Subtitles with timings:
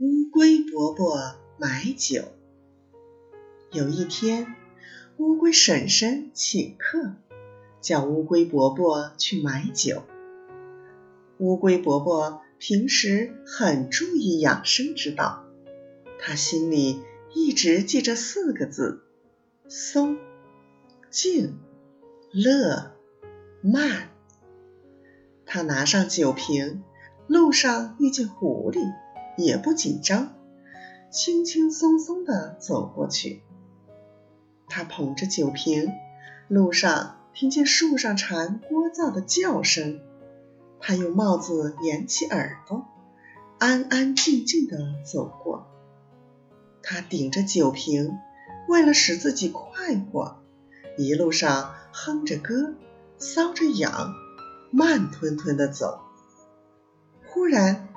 [0.00, 2.22] 乌龟伯伯买酒。
[3.72, 4.54] 有一天，
[5.16, 7.16] 乌龟婶婶请客，
[7.80, 10.04] 叫乌龟伯伯去买酒。
[11.38, 15.42] 乌龟伯伯平时很注意养生之道，
[16.20, 17.02] 他心里
[17.34, 19.02] 一直记着四个字：
[19.66, 20.16] 松、
[21.10, 21.58] 静、
[22.30, 22.92] 乐、
[23.62, 24.10] 慢。
[25.44, 26.84] 他拿上酒瓶，
[27.26, 28.94] 路上遇见狐狸。
[29.38, 30.34] 也不紧张，
[31.10, 33.42] 轻轻松松地走过去。
[34.68, 35.92] 他捧着酒瓶，
[36.48, 40.00] 路上听见树上蝉聒噪的叫声。
[40.80, 42.84] 他用帽子掩起耳朵，
[43.58, 45.66] 安安静静地走过。
[46.82, 48.18] 他顶着酒瓶，
[48.68, 50.42] 为了使自己快活，
[50.96, 52.74] 一路上哼着歌，
[53.18, 54.12] 搔着痒，
[54.70, 56.00] 慢吞吞地走。
[57.26, 57.87] 忽然，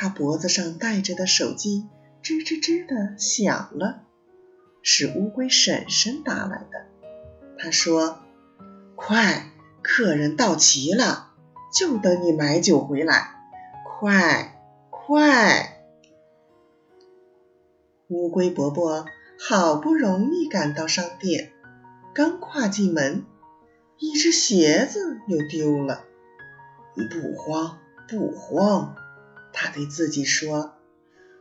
[0.00, 1.88] 他脖子上戴着的手机
[2.22, 4.04] 吱吱吱的响了，
[4.80, 6.86] 是乌龟婶婶打来的。
[7.58, 8.20] 他说
[8.94, 9.50] ：“快，
[9.82, 11.32] 客人到齐了，
[11.74, 13.34] 就等你买酒回来，
[13.84, 15.82] 快快！”
[18.06, 19.04] 乌龟伯伯
[19.48, 21.50] 好不容易赶到商店，
[22.14, 23.26] 刚跨进门，
[23.98, 26.04] 一只鞋子又丢了。
[26.94, 28.94] 不慌，不慌。
[29.60, 30.74] 他对自己说：“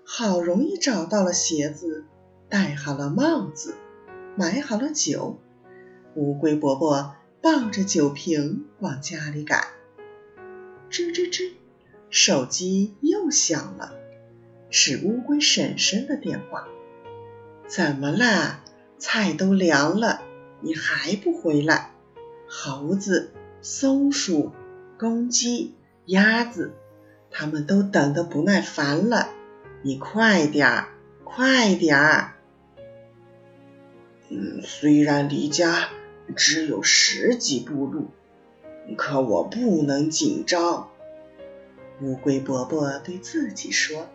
[0.04, 2.04] 好容易找到了鞋子，
[2.50, 3.76] 戴好了帽子，
[4.36, 5.40] 买好了酒。”
[6.18, 9.68] 乌龟伯伯抱着酒瓶往家里赶。
[10.90, 11.52] 吱吱吱，
[12.10, 13.94] 手机又响了，
[14.72, 16.68] 是乌龟婶婶的电话。
[17.70, 18.64] “怎么了？
[18.98, 20.23] 菜都凉了，
[20.62, 21.92] 你还不回来？”
[22.50, 24.54] 猴子、松鼠、
[24.98, 25.76] 公鸡、
[26.08, 26.73] 鸭子。
[27.40, 29.30] 他们都等得不耐烦了，
[29.84, 30.88] 你快点儿，
[31.24, 32.34] 快点儿！
[34.30, 35.90] 嗯，虽然离家
[36.36, 38.08] 只有十几步路，
[38.98, 40.89] 可我不能紧张。
[42.02, 44.08] 乌龟伯伯对自己说。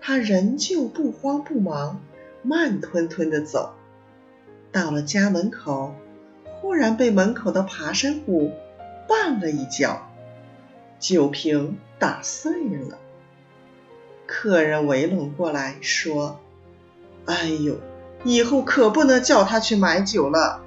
[0.00, 2.00] 他仍旧不慌不忙，
[2.42, 3.74] 慢吞吞地走。
[4.70, 5.92] 到了家门口，
[6.44, 8.52] 忽然被门口的爬山虎
[9.08, 10.08] 绊了一跤。
[11.02, 12.52] 酒瓶打碎
[12.88, 12.96] 了，
[14.24, 16.38] 客人围拢过来说
[17.26, 17.76] ：“哎呦，
[18.22, 20.62] 以后可不能叫他去买酒了。”